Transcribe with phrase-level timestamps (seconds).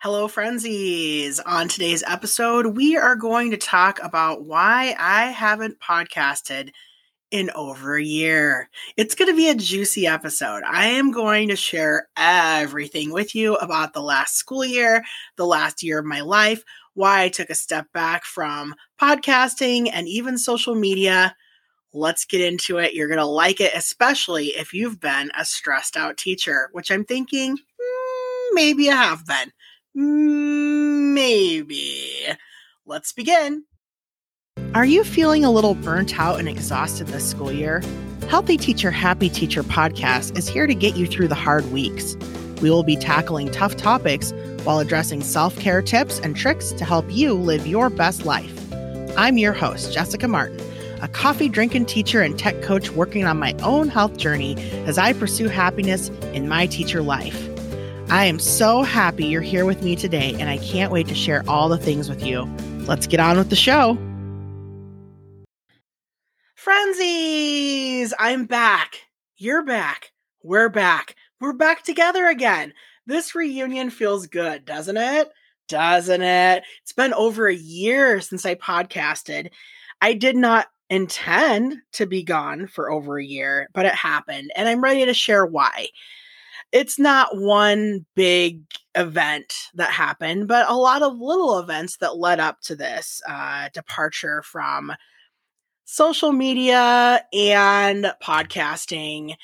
[0.00, 1.40] Hello, frenzies.
[1.40, 6.70] On today's episode, we are going to talk about why I haven't podcasted
[7.30, 8.68] in over a year.
[8.98, 10.62] It's going to be a juicy episode.
[10.64, 15.02] I am going to share everything with you about the last school year,
[15.36, 20.06] the last year of my life, why I took a step back from podcasting and
[20.06, 21.34] even social media.
[21.94, 22.92] Let's get into it.
[22.92, 27.04] You're going to like it, especially if you've been a stressed out teacher, which I'm
[27.04, 29.52] thinking mm, maybe I have been.
[29.98, 31.86] Maybe.
[32.84, 33.64] Let's begin.
[34.74, 37.82] Are you feeling a little burnt out and exhausted this school year?
[38.28, 42.14] Healthy Teacher, Happy Teacher podcast is here to get you through the hard weeks.
[42.60, 44.32] We will be tackling tough topics
[44.64, 48.52] while addressing self care tips and tricks to help you live your best life.
[49.16, 50.60] I'm your host, Jessica Martin,
[51.00, 55.14] a coffee drinking teacher and tech coach working on my own health journey as I
[55.14, 57.55] pursue happiness in my teacher life.
[58.08, 61.42] I am so happy you're here with me today, and I can't wait to share
[61.48, 62.44] all the things with you.
[62.86, 63.98] Let's get on with the show.
[66.54, 69.00] Frenzies, I'm back.
[69.38, 70.12] You're back.
[70.44, 71.16] We're back.
[71.40, 72.72] We're back together again.
[73.06, 75.28] This reunion feels good, doesn't it?
[75.66, 76.62] Doesn't it?
[76.82, 79.50] It's been over a year since I podcasted.
[80.00, 84.68] I did not intend to be gone for over a year, but it happened, and
[84.68, 85.88] I'm ready to share why
[86.72, 88.62] it's not one big
[88.94, 93.68] event that happened, but a lot of little events that led up to this uh,
[93.72, 94.92] departure from
[95.84, 99.34] social media and podcasting.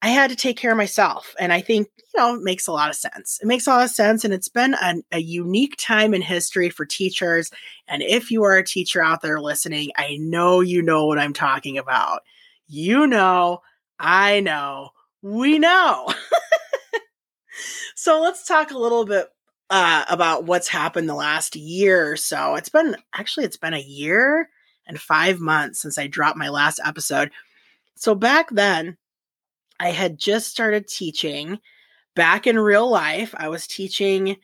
[0.00, 1.34] I had to take care of myself.
[1.40, 3.40] And I think, you know, it makes a lot of sense.
[3.42, 4.24] It makes a lot of sense.
[4.24, 7.50] And it's been a, a unique time in history for teachers.
[7.88, 11.32] And if you are a teacher out there listening, I know you know what I'm
[11.32, 12.22] talking about.
[12.68, 13.62] You know,
[13.98, 16.08] I know, we know.
[17.94, 19.28] So let's talk a little bit
[19.70, 22.54] uh, about what's happened the last year or so.
[22.54, 24.48] It's been actually it's been a year
[24.86, 27.30] and five months since I dropped my last episode.
[27.96, 28.96] So back then,
[29.80, 31.58] I had just started teaching
[32.14, 33.34] back in real life.
[33.36, 34.36] I was teaching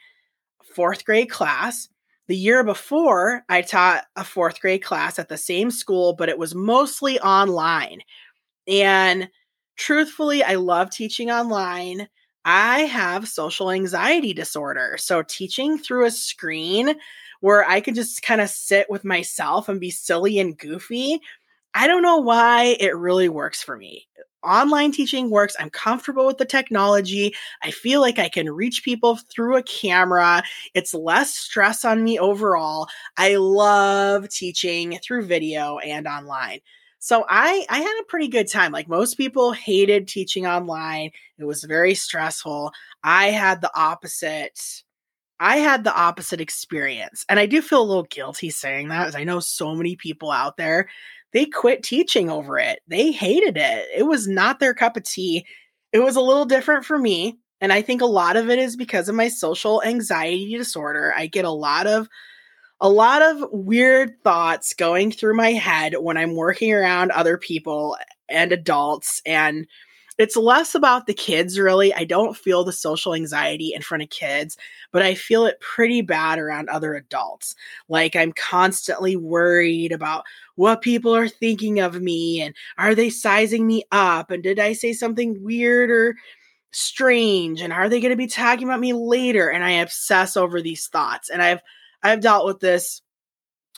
[0.75, 1.89] fourth grade class.
[2.27, 6.39] The year before, I taught a fourth grade class at the same school, but it
[6.39, 8.01] was mostly online.
[8.67, 9.29] And
[9.77, 12.09] truthfully, I love teaching online.
[12.45, 14.97] I have social anxiety disorder.
[14.99, 16.95] So teaching through a screen
[17.41, 21.21] where I can just kind of sit with myself and be silly and goofy,
[21.75, 24.09] I don't know why it really works for me.
[24.45, 25.57] Online teaching works.
[25.61, 27.35] I'm comfortable with the technology.
[27.63, 30.43] I feel like I can reach people through a camera.
[30.75, 32.89] It's less stress on me overall.
[33.19, 36.61] I love teaching through video and online.
[37.05, 38.73] So I I had a pretty good time.
[38.73, 41.11] Like most people hated teaching online.
[41.39, 42.73] It was very stressful.
[43.03, 44.59] I had the opposite
[45.39, 47.27] I had the opposite experience.
[47.29, 50.31] And I do feel a little guilty saying that as I know so many people
[50.31, 50.89] out there
[51.35, 52.81] they quit teaching over it.
[52.89, 53.89] They hated it.
[53.95, 55.45] It was not their cup of tea.
[55.93, 57.39] It was a little different for me.
[57.61, 61.13] And I think a lot of it is because of my social anxiety disorder.
[61.15, 62.09] I get a lot of
[62.81, 67.97] a lot of weird thoughts going through my head when I'm working around other people
[68.29, 69.23] and adults.
[69.25, 69.67] And
[70.17, 71.93] it's less about the kids, really.
[71.93, 74.57] I don't feel the social anxiety in front of kids,
[74.93, 77.55] but I feel it pretty bad around other adults.
[77.89, 80.25] Like I'm constantly worried about
[80.55, 84.31] what people are thinking of me and are they sizing me up?
[84.31, 86.15] And did I say something weird or
[86.71, 87.61] strange?
[87.61, 89.49] And are they going to be talking about me later?
[89.49, 91.29] And I obsess over these thoughts.
[91.29, 91.61] And I've
[92.05, 93.03] I've dealt with this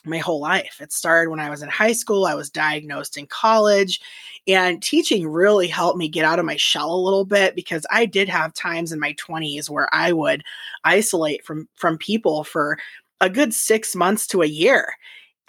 [0.05, 0.77] my whole life.
[0.81, 3.99] It started when I was in high school, I was diagnosed in college,
[4.47, 8.05] and teaching really helped me get out of my shell a little bit because I
[8.05, 10.43] did have times in my 20s where I would
[10.83, 12.77] isolate from from people for
[13.21, 14.93] a good 6 months to a year.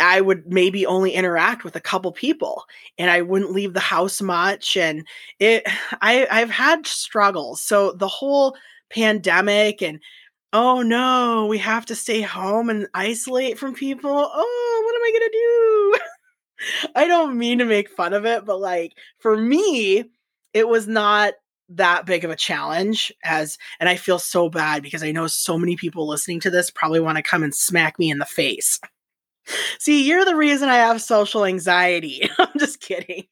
[0.00, 2.65] I would maybe only interact with a couple people
[2.99, 5.06] and I wouldn't leave the house much and
[5.41, 5.65] it
[6.03, 7.62] I I've had struggles.
[7.62, 8.56] So the whole
[8.91, 10.00] pandemic and
[10.53, 14.11] oh no, we have to stay home and isolate from people.
[14.11, 15.99] Oh, what am I going to do?
[16.96, 20.05] I don't mean to make fun of it, but like for me,
[20.55, 21.34] it was not
[21.70, 25.58] that big of a challenge as and I feel so bad because I know so
[25.58, 28.81] many people listening to this probably want to come and smack me in the face.
[29.78, 32.28] See, you're the reason I have social anxiety.
[32.38, 33.25] I'm just kidding.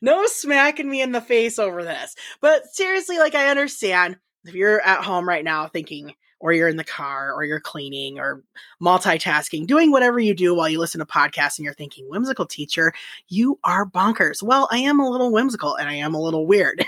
[0.00, 2.14] no smacking me in the face over this.
[2.40, 6.76] But seriously, like I understand if you're at home right now thinking, or you're in
[6.76, 8.42] the car, or you're cleaning, or
[8.82, 12.92] multitasking, doing whatever you do while you listen to podcasts, and you're thinking, whimsical teacher,
[13.28, 14.42] you are bonkers.
[14.42, 16.84] Well, I am a little whimsical and I am a little weird.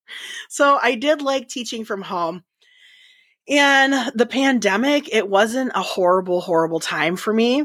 [0.48, 2.44] so I did like teaching from home.
[3.48, 7.64] And the pandemic, it wasn't a horrible, horrible time for me.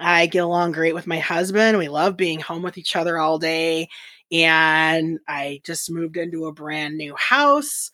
[0.00, 1.78] I get along great with my husband.
[1.78, 3.88] We love being home with each other all day.
[4.32, 7.90] And I just moved into a brand new house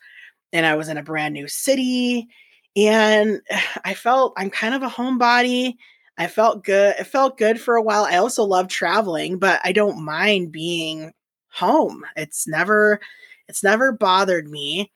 [0.53, 2.27] and I was in a brand new city.
[2.75, 3.41] And
[3.85, 5.75] I felt I'm kind of a homebody.
[6.17, 6.95] I felt good.
[6.99, 8.03] It felt good for a while.
[8.03, 11.11] I also love traveling, but I don't mind being
[11.49, 12.03] home.
[12.15, 12.99] It's never
[13.47, 14.91] it's never bothered me.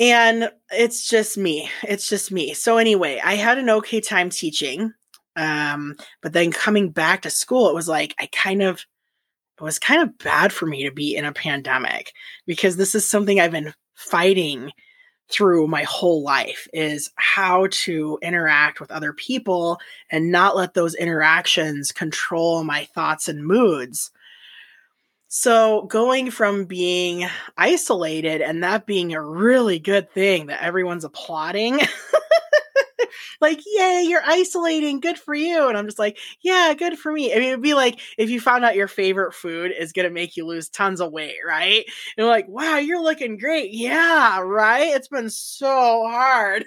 [0.00, 1.70] And it's just me.
[1.86, 2.54] It's just me.
[2.54, 4.92] So anyway, I had an okay time teaching.
[5.36, 8.84] Um, but then coming back to school, it was like I kind of
[9.60, 12.12] it was kind of bad for me to be in a pandemic
[12.46, 14.70] because this is something I've been fighting
[15.28, 19.78] through my whole life is how to interact with other people
[20.10, 24.10] and not let those interactions control my thoughts and moods.
[25.28, 27.26] So, going from being
[27.56, 31.80] isolated and that being a really good thing that everyone's applauding
[33.40, 35.00] like, yay, you're isolating.
[35.00, 35.68] Good for you.
[35.68, 37.32] And I'm just like, yeah, good for me.
[37.32, 40.14] I mean, it'd be like if you found out your favorite food is going to
[40.14, 41.84] make you lose tons of weight, right?
[42.16, 43.72] And like, wow, you're looking great.
[43.72, 44.94] Yeah, right?
[44.94, 46.64] It's been so hard.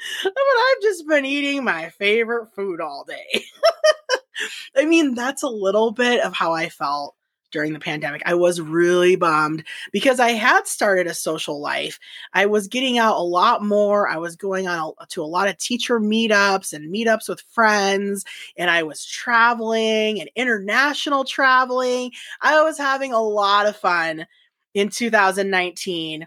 [0.24, 3.44] but I've just been eating my favorite food all day.
[4.76, 7.14] I mean, that's a little bit of how I felt
[7.50, 8.22] during the pandemic.
[8.24, 11.98] I was really bummed because I had started a social life.
[12.32, 14.08] I was getting out a lot more.
[14.08, 18.24] I was going on to a lot of teacher meetups and meetups with friends,
[18.56, 22.12] and I was traveling and international traveling.
[22.40, 24.26] I was having a lot of fun
[24.74, 26.26] in 2019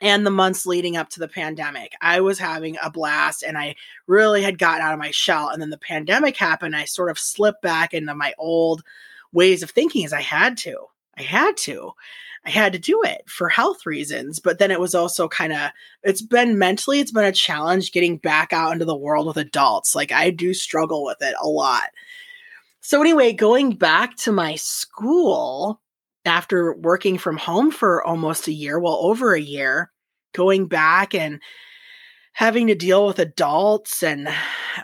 [0.00, 1.92] and the months leading up to the pandemic.
[2.00, 3.74] I was having a blast and I
[4.06, 5.48] really had gotten out of my shell.
[5.48, 6.76] And then the pandemic happened.
[6.76, 8.82] I sort of slipped back into my old
[9.32, 10.76] ways of thinking is I had to.
[11.16, 11.92] I had to.
[12.46, 14.38] I had to do it for health reasons.
[14.38, 15.70] But then it was also kind of,
[16.02, 19.94] it's been mentally, it's been a challenge getting back out into the world with adults.
[19.94, 21.90] Like I do struggle with it a lot.
[22.80, 25.80] So, anyway, going back to my school
[26.24, 29.90] after working from home for almost a year, well, over a year,
[30.32, 31.40] going back and
[32.38, 34.28] having to deal with adults and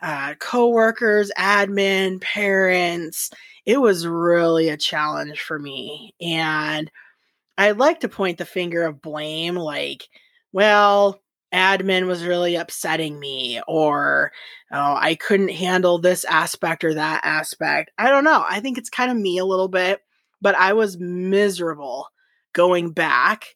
[0.03, 3.31] uh, coworkers, admin, parents,
[3.65, 6.12] it was really a challenge for me.
[6.21, 6.91] And
[7.56, 10.09] I'd like to point the finger of blame like,
[10.53, 11.23] well,
[11.55, 14.33] admin was really upsetting me, or
[14.73, 17.93] oh, I couldn't handle this aspect or that aspect.
[17.97, 18.45] I don't know.
[18.51, 20.01] I think it's kind of me a little bit,
[20.43, 22.09] but I was miserable
[22.53, 23.55] going back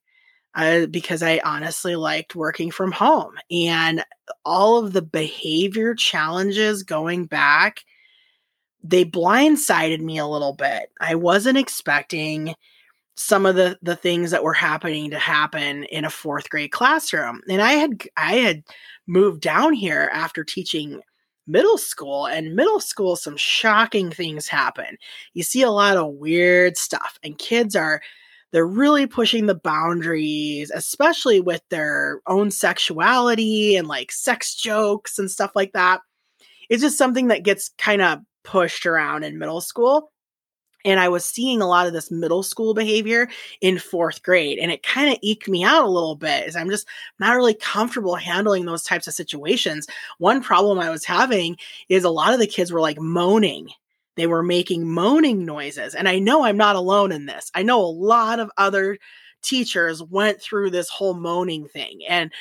[0.59, 3.35] uh, because I honestly liked working from home.
[3.51, 4.05] And
[4.45, 7.85] all of the behavior challenges going back
[8.83, 10.91] they blindsided me a little bit.
[11.01, 12.55] I wasn't expecting
[13.17, 17.41] some of the the things that were happening to happen in a fourth grade classroom.
[17.49, 18.63] And I had I had
[19.07, 21.03] moved down here after teaching
[21.47, 24.97] middle school and middle school some shocking things happen.
[25.35, 28.01] You see a lot of weird stuff and kids are
[28.53, 35.31] they're really pushing the boundaries, especially with their own sexuality and like sex jokes and
[35.31, 36.01] stuff like that.
[36.69, 40.13] It's just something that gets kind of pushed around in middle school.
[40.85, 43.29] And I was seeing a lot of this middle school behavior
[43.61, 44.59] in fourth grade.
[44.59, 46.87] And it kind of eked me out a little bit as I'm just
[47.19, 49.87] not really comfortable handling those types of situations.
[50.19, 51.57] One problem I was having
[51.89, 53.71] is a lot of the kids were like moaning.
[54.19, 55.95] They were making moaning noises.
[55.95, 57.51] And I know I'm not alone in this.
[57.55, 58.99] I know a lot of other
[59.43, 62.01] teachers went through this whole moaning thing.
[62.09, 62.33] And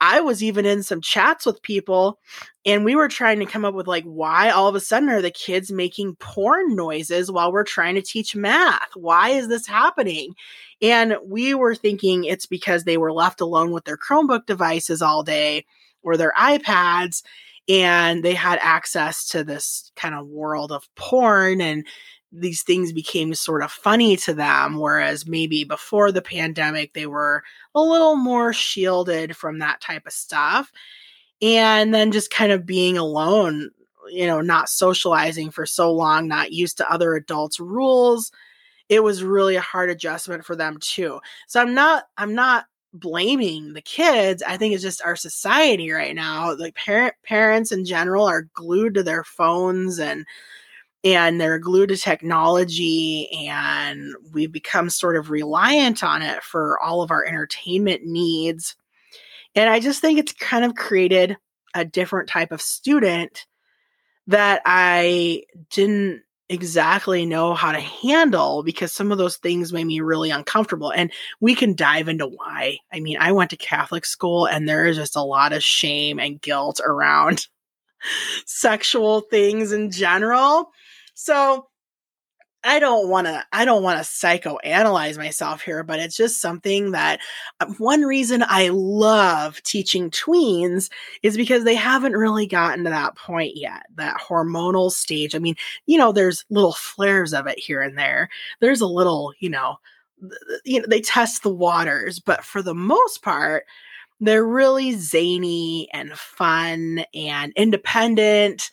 [0.00, 2.20] I was even in some chats with people
[2.66, 5.22] and we were trying to come up with like why all of a sudden are
[5.22, 8.88] the kids making porn noises while we're trying to teach math?
[8.94, 10.34] Why is this happening?
[10.82, 15.22] And we were thinking it's because they were left alone with their Chromebook devices all
[15.22, 15.64] day
[16.02, 17.22] or their iPads
[17.68, 21.86] and they had access to this kind of world of porn and
[22.32, 27.42] these things became sort of funny to them whereas maybe before the pandemic they were
[27.74, 30.72] a little more shielded from that type of stuff.
[31.42, 33.70] And then just kind of being alone
[34.10, 38.30] you know not socializing for so long not used to other adults rules
[38.90, 41.20] it was really a hard adjustment for them too.
[41.46, 46.14] So i'm not i'm not blaming the kids i think it's just our society right
[46.14, 50.24] now like parent parents in general are glued to their phones and
[51.04, 57.02] and they're glued to technology and we've become sort of reliant on it for all
[57.02, 58.74] of our entertainment needs.
[59.54, 61.36] And i just think it's kind of created
[61.74, 63.46] a different type of student
[64.26, 66.22] that i didn't
[66.54, 70.90] exactly know how to handle because some of those things made me really uncomfortable.
[70.90, 72.78] And we can dive into why.
[72.92, 76.18] I mean, I went to Catholic school and there is just a lot of shame
[76.18, 77.46] and guilt around
[78.46, 80.70] sexual things in general.
[81.14, 81.66] So
[82.64, 86.92] I don't want to I don't want to psychoanalyze myself here, but it's just something
[86.92, 87.20] that
[87.60, 90.90] uh, one reason I love teaching tweens
[91.22, 95.34] is because they haven't really gotten to that point yet, that hormonal stage.
[95.34, 95.56] I mean,
[95.86, 98.30] you know, there's little flares of it here and there.
[98.60, 99.78] There's a little, you know,
[100.64, 103.64] you know, they test the waters, but for the most part,
[104.20, 108.70] they're really zany and fun and independent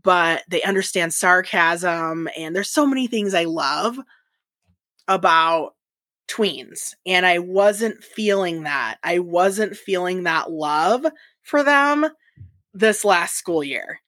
[0.00, 3.98] but they understand sarcasm and there's so many things I love
[5.08, 5.74] about
[6.28, 8.96] tweens and I wasn't feeling that.
[9.02, 11.04] I wasn't feeling that love
[11.42, 12.06] for them
[12.72, 14.00] this last school year.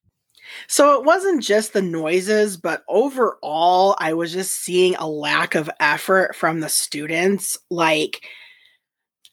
[0.68, 5.70] So it wasn't just the noises, but overall, I was just seeing a lack of
[5.80, 7.56] effort from the students.
[7.70, 8.22] Like,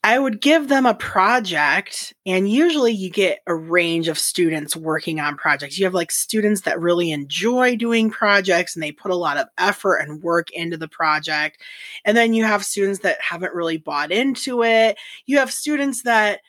[0.04, 5.20] I would give them a project, and usually you get a range of students working
[5.20, 5.78] on projects.
[5.78, 9.48] You have like students that really enjoy doing projects and they put a lot of
[9.60, 11.62] effort and work into the project.
[12.04, 14.98] And then you have students that haven't really bought into it.
[15.28, 16.40] You have students that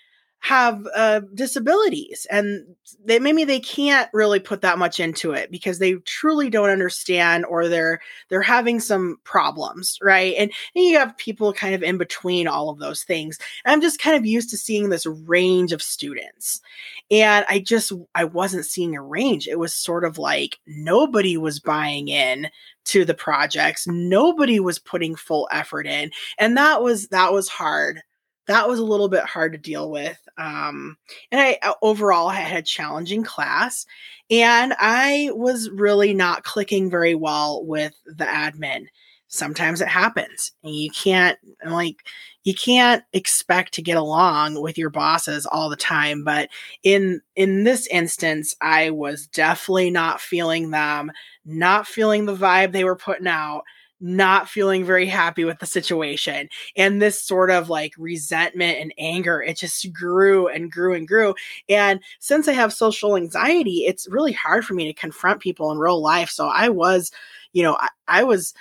[0.43, 2.67] have uh, disabilities and
[3.05, 7.45] they maybe they can't really put that much into it because they truly don't understand
[7.47, 10.35] or they're they're having some problems right?
[10.37, 13.39] And, and you have people kind of in between all of those things.
[13.65, 16.61] And i'm just kind of used to seeing this range of students.
[17.09, 19.47] And i just i wasn't seeing a range.
[19.47, 22.49] It was sort of like nobody was buying in
[22.87, 23.87] to the projects.
[23.87, 26.11] Nobody was putting full effort in.
[26.37, 28.03] And that was that was hard
[28.47, 30.19] that was a little bit hard to deal with.
[30.37, 30.97] Um,
[31.31, 33.87] and I uh, overall I had a challenging class,
[34.31, 38.87] and I was really not clicking very well with the admin.
[39.29, 42.05] Sometimes it happens, and you can't like
[42.45, 46.25] you can't expect to get along with your bosses all the time.
[46.25, 46.49] But
[46.83, 51.13] in in this instance, I was definitely not feeling them,
[51.45, 53.63] not feeling the vibe they were putting out
[54.03, 56.49] not feeling very happy with the situation.
[56.77, 61.35] And this sort of like resentment and anger, it just grew and grew and grew.
[61.69, 65.79] And since I have social anxiety, it's really hard for me to confront people in
[65.79, 66.31] real life.
[66.31, 67.13] So I was,
[67.53, 68.55] you know, I, I was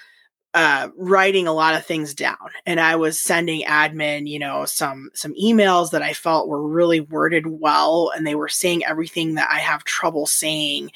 [0.53, 5.09] uh, writing a lot of things down and i was sending admin you know some
[5.13, 9.49] some emails that i felt were really worded well and they were saying everything that
[9.49, 10.91] i have trouble saying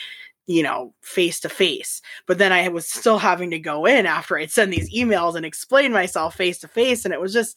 [0.47, 2.01] you know, face to face.
[2.27, 5.45] But then I was still having to go in after I'd send these emails and
[5.45, 7.05] explain myself face to face.
[7.05, 7.55] And it was just,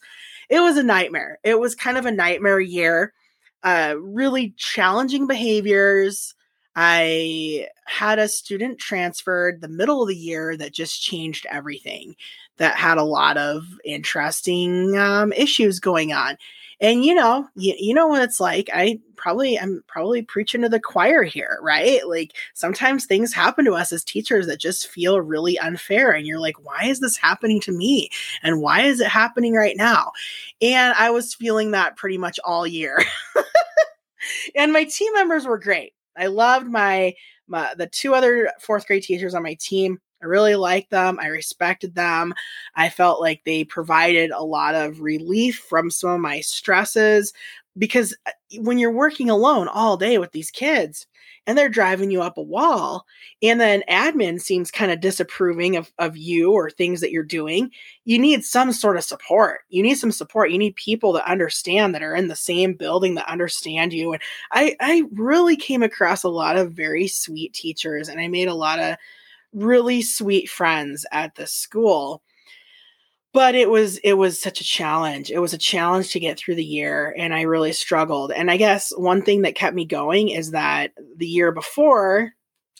[0.49, 1.39] it was a nightmare.
[1.43, 3.13] It was kind of a nightmare year.
[3.61, 6.33] Uh, really challenging behaviors.
[6.75, 12.15] I had a student transferred the middle of the year that just changed everything,
[12.57, 16.37] that had a lot of interesting um, issues going on
[16.81, 18.69] and you know you, you know what it's like?
[18.73, 22.07] I probably i'm probably preaching to the choir here right?
[22.07, 26.39] Like sometimes things happen to us as teachers that just feel really unfair and you're
[26.39, 28.09] like why is this happening to me?
[28.43, 30.11] And why is it happening right now?
[30.61, 33.03] And i was feeling that pretty much all year.
[34.55, 35.93] And my team members were great.
[36.17, 37.15] I loved my,
[37.47, 41.19] my the two other fourth grade teachers on my team I really liked them.
[41.21, 42.33] I respected them.
[42.75, 47.33] I felt like they provided a lot of relief from some of my stresses
[47.77, 51.07] because uh, when you're working alone all day with these kids
[51.47, 53.05] and they're driving you up a wall
[53.41, 57.71] and then admin seems kind of disapproving of, of you or things that you're doing
[58.05, 61.93] you need some sort of support you need some support you need people that understand
[61.93, 64.21] that are in the same building that understand you and
[64.51, 68.53] i i really came across a lot of very sweet teachers and i made a
[68.53, 68.97] lot of
[69.53, 72.21] really sweet friends at the school.
[73.31, 75.29] But it was it was such a challenge.
[75.29, 78.31] It was a challenge to get through the year and i really struggled.
[78.31, 82.31] And i guess one thing that kept me going is that the year before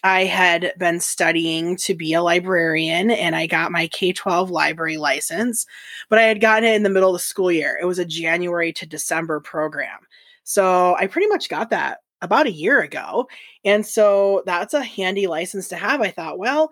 [0.04, 5.66] i had been studying to be a librarian and i got my k-12 library license
[6.10, 7.78] but i had gotten it in the middle of the school year.
[7.82, 10.00] It was a january to december program.
[10.44, 13.28] So i pretty much got that about a year ago.
[13.64, 16.02] And so that's a handy license to have.
[16.02, 16.70] I thought, well,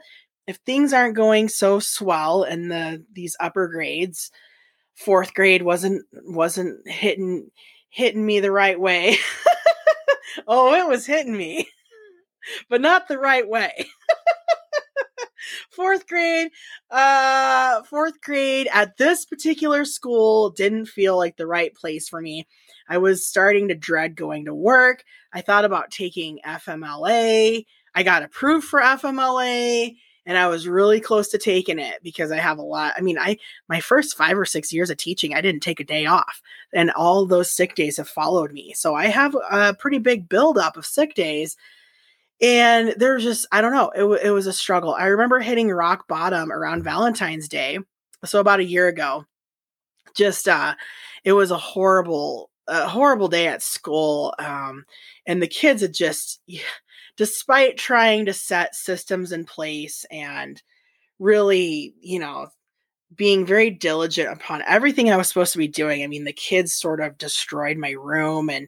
[0.48, 4.32] if things aren't going so swell in the these upper grades,
[4.96, 7.50] fourth grade wasn't wasn't hitting
[7.89, 9.18] hitting me the right way.
[10.48, 11.70] oh, it was hitting me,
[12.70, 13.74] but not the right way.
[15.72, 16.50] fourth grade,
[16.92, 22.48] uh, fourth grade at this particular school didn't feel like the right place for me.
[22.88, 25.03] I was starting to dread going to work.
[25.34, 27.65] I thought about taking FMLA.
[27.96, 29.96] I got approved for FMLA.
[30.25, 32.94] and I was really close to taking it because I have a lot.
[32.98, 33.38] I mean, I
[33.70, 36.41] my first 5 or 6 years of teaching, I didn't take a day off
[36.74, 38.74] and all those sick days have followed me.
[38.74, 41.58] So I have a pretty big buildup of sick days
[42.41, 46.08] and there's just i don't know it, it was a struggle i remember hitting rock
[46.08, 47.79] bottom around valentine's day
[48.25, 49.25] so about a year ago
[50.15, 50.75] just uh
[51.24, 54.86] it was a horrible a horrible day at school um
[55.25, 56.41] and the kids had just
[57.17, 60.62] despite trying to set systems in place and
[61.19, 62.47] really you know
[63.15, 66.03] being very diligent upon everything I was supposed to be doing.
[66.03, 68.67] I mean, the kids sort of destroyed my room and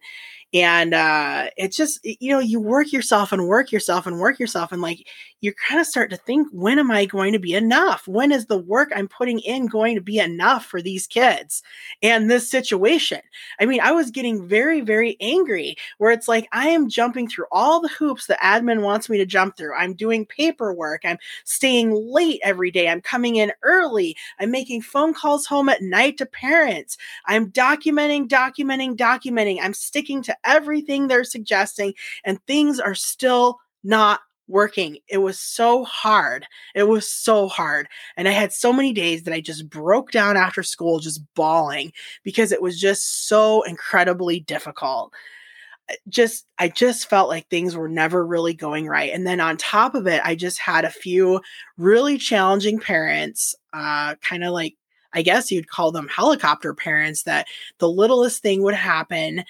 [0.53, 4.71] and uh it's just you know you work yourself and work yourself and work yourself
[4.71, 5.05] and like
[5.41, 8.07] you kind of start to think when am i going to be enough?
[8.07, 11.63] When is the work i'm putting in going to be enough for these kids
[12.01, 13.21] and this situation?
[13.59, 17.45] I mean i was getting very very angry where it's like i am jumping through
[17.51, 19.75] all the hoops the admin wants me to jump through.
[19.75, 21.01] I'm doing paperwork.
[21.05, 22.89] I'm staying late every day.
[22.89, 24.15] I'm coming in early.
[24.39, 26.97] I'm making phone calls home at night to parents.
[27.25, 29.59] I'm documenting documenting documenting.
[29.61, 31.93] I'm sticking to everything they're suggesting,
[32.23, 34.97] and things are still not working.
[35.07, 36.45] It was so hard.
[36.75, 37.87] It was so hard.
[38.17, 41.93] And I had so many days that I just broke down after school, just bawling
[42.23, 45.13] because it was just so incredibly difficult.
[46.07, 49.13] Just, I just felt like things were never really going right.
[49.13, 51.41] And then on top of it, I just had a few
[51.77, 54.75] really challenging parents, uh, kind of like,
[55.13, 57.47] I guess you'd call them helicopter parents, that
[57.79, 59.43] the littlest thing would happen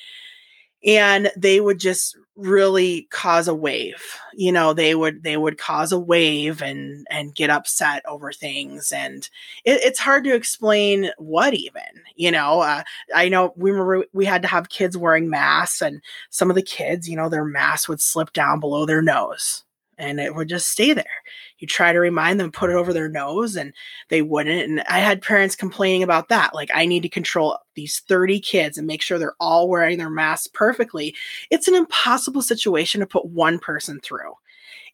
[0.85, 5.91] and they would just really cause a wave you know they would they would cause
[5.91, 9.29] a wave and and get upset over things and
[9.65, 11.81] it, it's hard to explain what even
[12.15, 12.81] you know uh,
[13.13, 16.61] i know we were we had to have kids wearing masks and some of the
[16.61, 19.65] kids you know their mask would slip down below their nose
[19.99, 21.05] and it would just stay there.
[21.59, 23.73] You try to remind them put it over their nose and
[24.07, 28.01] they wouldn't and i had parents complaining about that like i need to control these
[28.01, 31.15] 30 kids and make sure they're all wearing their masks perfectly.
[31.49, 34.33] It's an impossible situation to put one person through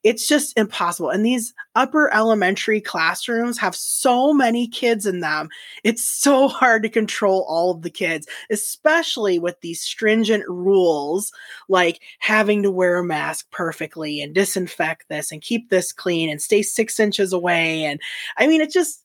[0.06, 1.10] it's just impossible.
[1.10, 5.50] And these upper elementary classrooms have so many kids in them.
[5.84, 11.32] It's so hard to control all of the kids, especially with these stringent rules
[11.70, 16.40] like having to wear a mask perfectly and disinfect this and keep this clean and
[16.40, 17.84] stay six inches away.
[17.84, 18.00] And
[18.38, 19.04] I mean, it just,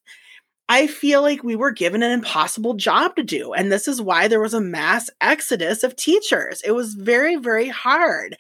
[0.72, 3.52] I feel like we were given an impossible job to do.
[3.52, 6.62] And this is why there was a mass exodus of teachers.
[6.64, 8.37] It was very, very hard.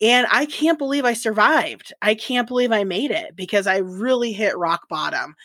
[0.00, 1.92] And I can't believe I survived.
[2.00, 5.36] I can't believe I made it because I really hit rock bottom.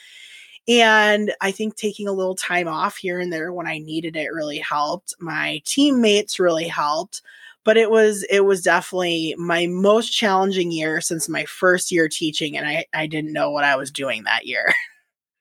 [0.65, 4.31] And I think taking a little time off here and there when I needed it
[4.31, 5.13] really helped.
[5.19, 7.21] My teammates really helped
[7.65, 12.57] but it was it was definitely my most challenging year since my first year teaching
[12.57, 14.73] and I, I didn't know what I was doing that year.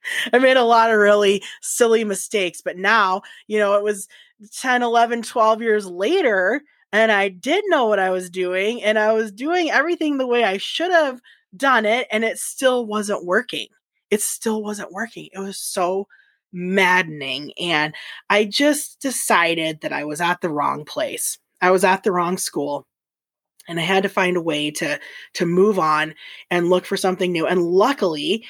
[0.33, 4.09] I made a lot of really silly mistakes, but now, you know, it was
[4.53, 9.13] 10, 11, 12 years later, and I did know what I was doing, and I
[9.13, 11.21] was doing everything the way I should have
[11.57, 13.69] done it, and it still wasn't working.
[14.11, 15.29] It still wasn't working.
[15.33, 16.07] It was so
[16.53, 17.53] maddening.
[17.61, 17.95] And
[18.31, 21.39] I just decided that I was at the wrong place.
[21.61, 22.87] I was at the wrong school
[23.69, 24.99] and I had to find a way to
[25.35, 26.15] to move on
[26.51, 27.47] and look for something new.
[27.47, 28.47] And luckily,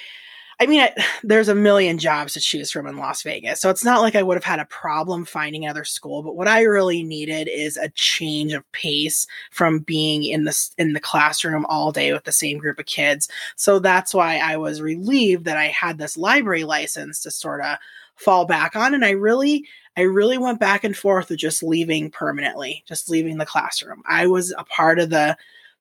[0.61, 0.93] I mean, I,
[1.23, 3.61] there's a million jobs to choose from in Las Vegas.
[3.61, 6.49] So it's not like I would have had a problem finding another school, but what
[6.49, 11.67] I really needed is a change of pace from being in the in the classroom
[11.67, 13.29] all day with the same group of kids.
[13.57, 17.77] So that's why I was relieved that I had this library license to sort of
[18.17, 19.65] fall back on and I really
[19.97, 24.03] I really went back and forth with just leaving permanently, just leaving the classroom.
[24.07, 25.37] I was a part of the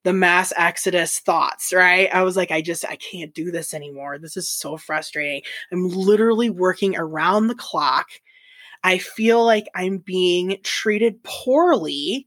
[0.08, 2.08] the mass exodus thoughts, right?
[2.14, 4.18] I was like, I just, I can't do this anymore.
[4.18, 5.42] This is so frustrating.
[5.70, 8.08] I'm literally working around the clock.
[8.86, 12.26] I feel like I'm being treated poorly.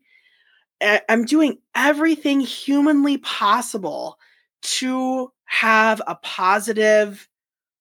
[1.09, 4.19] I'm doing everything humanly possible
[4.63, 7.31] to have a positive,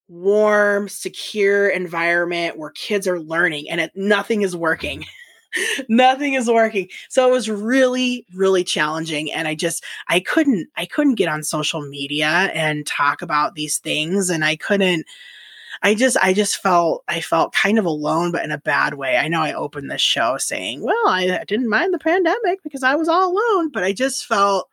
[0.08, 5.06] warm, secure environment where kids are learning and it, nothing is working.
[5.88, 10.86] nothing is working so it was really really challenging and i just i couldn't i
[10.86, 15.06] couldn't get on social media and talk about these things and i couldn't
[15.82, 19.18] i just i just felt i felt kind of alone but in a bad way
[19.18, 22.96] i know i opened this show saying well i didn't mind the pandemic because i
[22.96, 24.70] was all alone but i just felt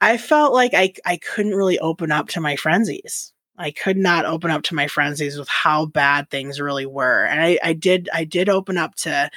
[0.00, 4.24] i felt like i i couldn't really open up to my frenzies I could not
[4.24, 7.24] open up to my frenzies with how bad things really were.
[7.24, 9.30] And I, I did I did open up to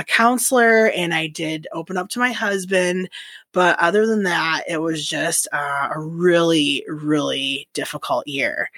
[0.00, 3.10] a counselor and I did open up to my husband.
[3.52, 8.70] But other than that, it was just uh, a really, really difficult year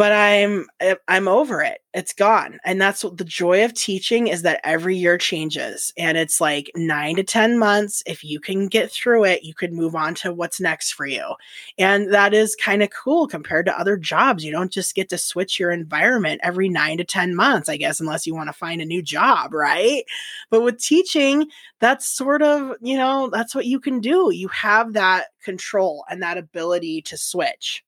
[0.00, 1.82] but i'm eh, i'm over it.
[1.92, 2.58] It's gone.
[2.64, 6.70] And that's what the joy of teaching is that every year changes and it's like
[6.74, 8.02] 9 to 10 months.
[8.06, 11.34] If you can get through it you could move on to what's next for you.
[11.78, 14.42] And that is kind of cool compared to other jobs.
[14.42, 18.00] You don't just get to switch your environment every 9 to 10 months i guess
[18.00, 20.04] unless you want to find a new job right?
[20.48, 21.46] But with teaching
[21.78, 24.30] that's sort of you know that's what you can do.
[24.32, 27.84] You have that control and that ability to switch.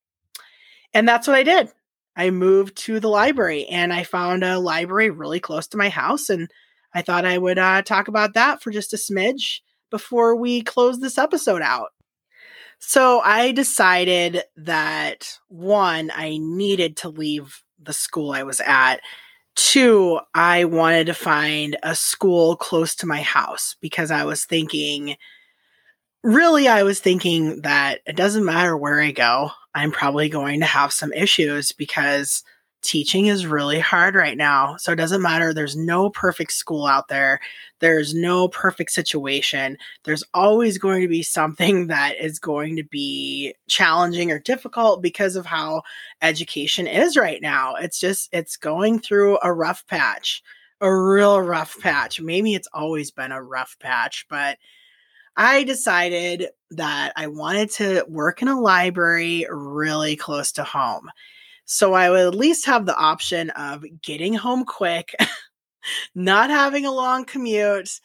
[0.92, 1.72] And that's what I did.
[2.16, 6.28] I moved to the library and I found a library really close to my house.
[6.28, 6.50] And
[6.94, 11.00] I thought I would uh, talk about that for just a smidge before we close
[11.00, 11.90] this episode out.
[12.78, 18.96] So I decided that one, I needed to leave the school I was at.
[19.54, 25.16] Two, I wanted to find a school close to my house because I was thinking,
[26.24, 29.50] really, I was thinking that it doesn't matter where I go.
[29.74, 32.44] I'm probably going to have some issues because
[32.82, 34.76] teaching is really hard right now.
[34.76, 35.54] So it doesn't matter.
[35.54, 37.40] There's no perfect school out there.
[37.78, 39.78] There's no perfect situation.
[40.04, 45.36] There's always going to be something that is going to be challenging or difficult because
[45.36, 45.82] of how
[46.20, 47.76] education is right now.
[47.76, 50.42] It's just, it's going through a rough patch,
[50.80, 52.20] a real rough patch.
[52.20, 54.58] Maybe it's always been a rough patch, but
[55.36, 61.10] I decided that I wanted to work in a library really close to home.
[61.64, 65.14] So I would at least have the option of getting home quick,
[66.14, 68.00] not having a long commute,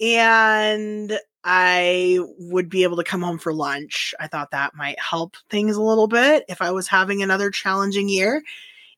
[0.00, 4.14] and I would be able to come home for lunch.
[4.20, 8.08] I thought that might help things a little bit if I was having another challenging
[8.08, 8.42] year.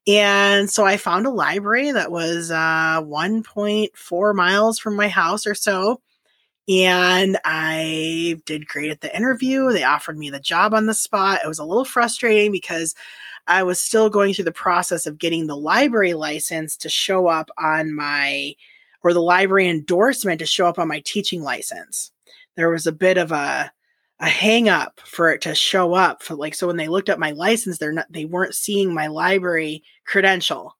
[0.06, 5.54] And so I found a library that was uh, 1.4 miles from my house or
[5.54, 6.00] so
[6.68, 9.72] and I did great at the interview.
[9.72, 11.40] They offered me the job on the spot.
[11.44, 12.94] It was a little frustrating because
[13.48, 17.50] I was still going through the process of getting the library license to show up
[17.58, 18.54] on my,
[19.02, 22.12] or the library endorsement to show up on my teaching license.
[22.56, 23.72] There was a bit of a,
[24.20, 27.18] a hang up for it to show up for like so when they looked at
[27.18, 30.76] my license they're not they weren't seeing my library credential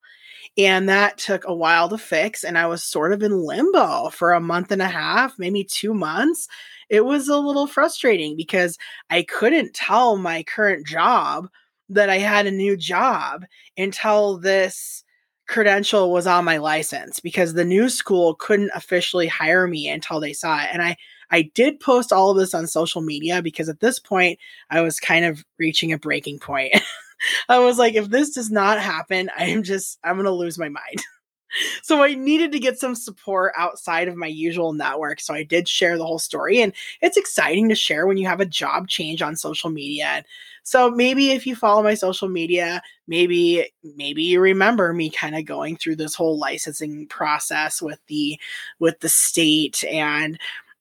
[0.59, 2.45] and that took a while to fix.
[2.45, 5.95] And I was sort of in limbo for a month and a half, maybe two
[5.95, 6.49] months.
[6.91, 8.77] It was a little frustrating because
[9.09, 11.49] I couldn't tell my current job
[11.89, 13.45] that I had a new job
[13.77, 15.05] until this
[15.49, 20.33] credential was on my license because the new school couldn't officially hire me until they
[20.33, 20.69] saw it.
[20.73, 20.97] And I
[21.31, 24.39] I did post all of this on social media because at this point
[24.71, 26.75] I was kind of reaching a breaking point.
[27.49, 30.59] I was like, if this does not happen, I am just, I'm going to lose
[30.59, 31.03] my mind.
[31.83, 35.21] so I needed to get some support outside of my usual network.
[35.21, 36.61] So I did share the whole story.
[36.61, 40.25] And it's exciting to share when you have a job change on social media.
[40.65, 45.45] So maybe if you follow my social media, maybe maybe you remember me kind of
[45.45, 48.39] going through this whole licensing process with the
[48.79, 50.39] with the state and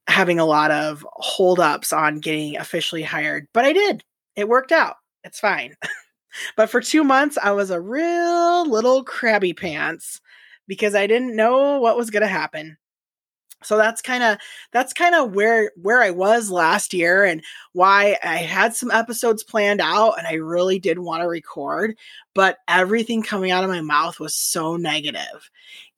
[0.07, 3.47] having a lot of holdups on getting officially hired.
[3.53, 4.03] But I did.
[4.35, 4.97] It worked out.
[5.23, 5.75] It's fine.
[6.55, 10.21] But for two months, I was a real little crabby pants
[10.67, 12.77] because I didn't know what was going to happen.
[13.63, 14.37] So that's kind of
[14.71, 19.43] that's kind of where where I was last year and why I had some episodes
[19.43, 21.95] planned out and I really did want to record,
[22.33, 25.49] but everything coming out of my mouth was so negative.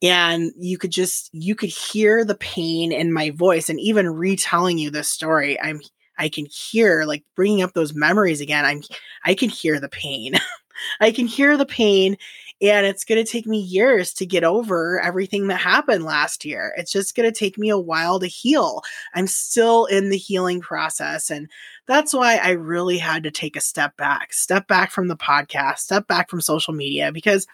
[0.02, 4.78] And you could just you could hear the pain in my voice and even retelling
[4.78, 5.82] you this story, I'm
[6.17, 8.65] I can hear like bringing up those memories again.
[8.65, 8.82] I'm
[9.26, 10.34] I can hear the pain.
[10.99, 12.17] I can hear the pain
[12.62, 16.73] and it's going to take me years to get over everything that happened last year.
[16.78, 18.82] It's just going to take me a while to heal.
[19.13, 21.49] I'm still in the healing process and
[21.88, 24.34] that's why I really had to take a step back.
[24.34, 27.45] Step back from the podcast, step back from social media because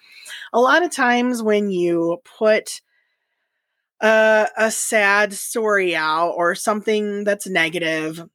[0.54, 2.82] a lot of times when you put
[4.02, 8.28] a, a sad story out or something that's negative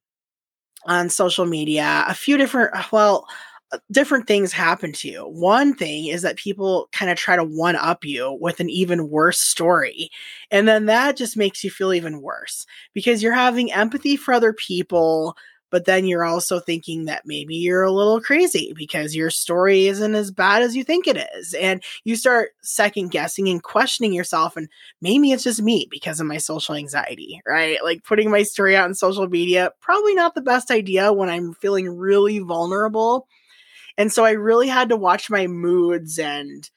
[0.87, 3.27] on social media, a few different, well,
[3.73, 5.20] uh, different things happen to you.
[5.23, 9.09] One thing is that people kind of try to one up you with an even
[9.11, 10.11] worse story.
[10.51, 14.53] And then that just makes you feel even worse because you're having empathy for other
[14.53, 15.37] people
[15.75, 20.15] but then you're also thinking that maybe you're a little crazy because your story isn't
[20.15, 21.53] as bad as you think it is.
[21.53, 24.57] And you start second guessing and questioning yourself.
[24.57, 24.69] And
[25.01, 27.83] maybe it's just me because of my social anxiety, right?
[27.83, 31.55] Like putting my story out on social media, probably not the best idea when I'm
[31.55, 33.27] feeling really vulnerable.
[33.99, 36.71] And so I really had to watch my moods and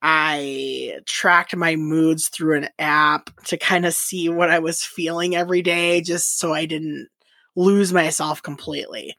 [0.00, 5.34] I tracked my moods through an app to kind of see what I was feeling
[5.34, 7.08] every day, just so I didn't
[7.58, 9.16] lose myself completely.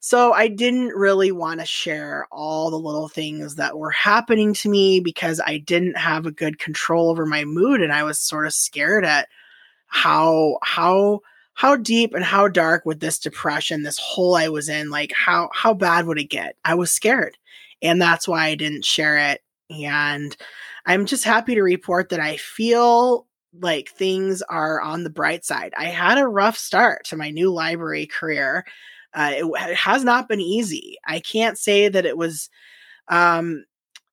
[0.00, 4.68] So I didn't really want to share all the little things that were happening to
[4.68, 8.46] me because I didn't have a good control over my mood and I was sort
[8.46, 9.28] of scared at
[9.86, 11.20] how how
[11.54, 15.48] how deep and how dark would this depression, this hole I was in, like how
[15.52, 16.56] how bad would it get?
[16.64, 17.36] I was scared.
[17.82, 19.42] And that's why I didn't share it.
[19.70, 20.36] And
[20.86, 23.26] I'm just happy to report that I feel
[23.60, 25.72] like things are on the bright side.
[25.76, 28.64] I had a rough start to my new library career.
[29.14, 30.96] Uh, it, it, has not been easy.
[31.04, 32.50] I can't say that it was.
[33.08, 33.64] Um,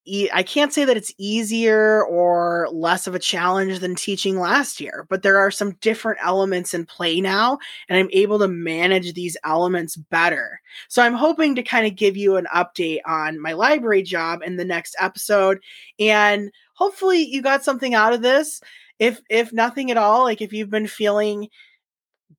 [0.06, 4.80] e- I can't say that it's easier or less of a challenge than teaching last
[4.80, 7.58] year, but there are some different elements in play now,
[7.90, 10.62] and I'm able to manage these elements better.
[10.88, 14.58] So I'm hoping to kind of give you an update on my library job in
[14.58, 15.60] the next episode,
[16.00, 18.62] and hopefully you got something out of this
[19.04, 21.50] if if nothing at all like if you've been feeling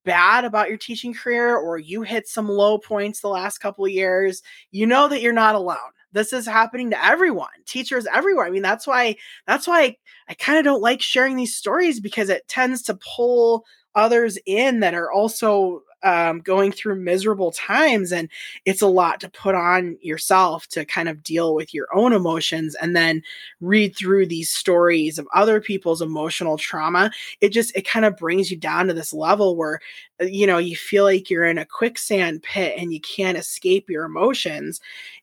[0.05, 3.90] bad about your teaching career or you hit some low points the last couple of
[3.90, 5.77] years you know that you're not alone.
[6.12, 8.46] This is happening to everyone teachers everywhere.
[8.46, 9.96] I mean that's why that's why i,
[10.29, 14.81] I kind of don't like sharing these stories because it tends to pull others in
[14.81, 18.29] that are also um, going through miserable times and
[18.64, 22.75] it's a lot to put on yourself to kind of deal with your own emotions
[22.77, 23.23] and then
[23.61, 28.51] read through these stories of other people's emotional trauma it just it kind of brings
[28.51, 29.81] you down to this level where
[30.21, 33.88] uh, you know you feel like you're in a quicksand pit and you can't escape
[33.88, 34.81] your emotions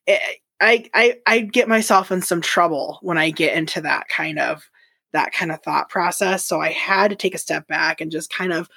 [0.08, 4.08] it, eh, I, I I get myself in some trouble when I get into that
[4.10, 4.70] kind of
[5.14, 6.46] that kind of thought process.
[6.46, 8.70] So I had to take a step back and just kind of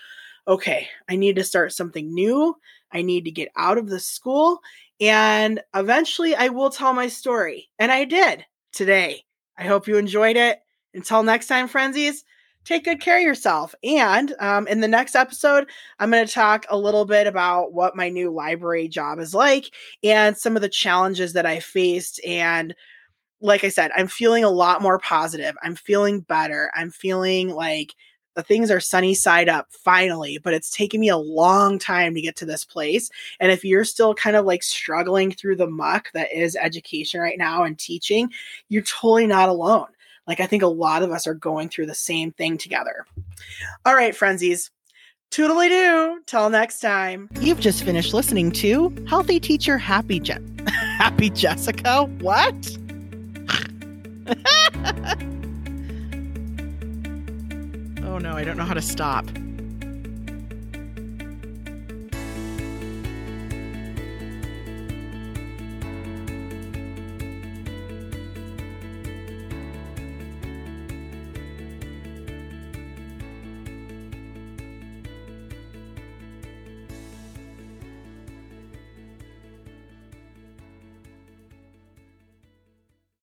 [0.47, 2.57] okay, I need to start something new.
[2.93, 4.61] I need to get out of the school.
[5.01, 7.69] And eventually I will tell my story.
[7.79, 9.25] And I did today.
[9.59, 10.61] I hope you enjoyed it.
[10.95, 12.25] Until next time, frenzies,
[12.65, 13.75] take good care of yourself.
[13.83, 17.97] And um, in the next episode, I'm going to talk a little bit about what
[17.97, 19.71] my new library job is like
[20.03, 22.21] and some of the challenges that I faced.
[22.25, 22.75] And
[23.41, 25.57] like I said, I'm feeling a lot more positive.
[25.63, 26.71] I'm feeling better.
[26.75, 27.95] I'm feeling like
[28.35, 32.21] the things are sunny side up finally, but it's taken me a long time to
[32.21, 33.11] get to this place.
[33.41, 37.39] And if you're still kind of like struggling through the muck that is education right
[37.39, 38.31] now and teaching,
[38.69, 39.87] you're totally not alone.
[40.27, 43.07] Like, I think a lot of us are going through the same thing together.
[43.85, 44.71] All right, frenzies.
[45.31, 46.21] Toodly doo.
[46.27, 47.29] Till next time.
[47.41, 52.05] You've just finished listening to Healthy Teacher Happy Je- Happy Jessica.
[52.21, 52.55] What?
[58.15, 59.27] Oh no, I don't know how to stop.